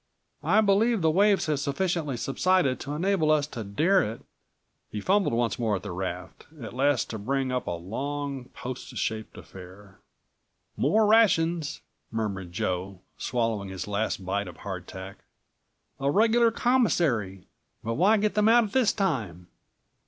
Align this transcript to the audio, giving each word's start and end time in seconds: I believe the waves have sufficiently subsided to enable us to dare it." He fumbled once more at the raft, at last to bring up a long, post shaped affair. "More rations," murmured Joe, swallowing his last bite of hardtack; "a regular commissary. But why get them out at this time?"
I 0.43 0.61
believe 0.61 1.01
the 1.03 1.11
waves 1.11 1.45
have 1.45 1.59
sufficiently 1.59 2.17
subsided 2.17 2.79
to 2.79 2.93
enable 2.95 3.29
us 3.29 3.45
to 3.45 3.63
dare 3.63 4.01
it." 4.01 4.23
He 4.89 4.99
fumbled 4.99 5.35
once 5.35 5.59
more 5.59 5.75
at 5.75 5.83
the 5.83 5.91
raft, 5.91 6.47
at 6.59 6.73
last 6.73 7.11
to 7.11 7.19
bring 7.19 7.51
up 7.51 7.67
a 7.67 7.77
long, 7.77 8.45
post 8.45 8.97
shaped 8.97 9.37
affair. 9.37 9.99
"More 10.75 11.05
rations," 11.05 11.81
murmured 12.09 12.51
Joe, 12.51 13.01
swallowing 13.19 13.69
his 13.69 13.87
last 13.87 14.25
bite 14.25 14.47
of 14.47 14.57
hardtack; 14.57 15.17
"a 15.99 16.09
regular 16.09 16.49
commissary. 16.49 17.45
But 17.83 17.93
why 17.93 18.17
get 18.17 18.33
them 18.33 18.49
out 18.49 18.63
at 18.63 18.71
this 18.71 18.91
time?" 18.91 19.49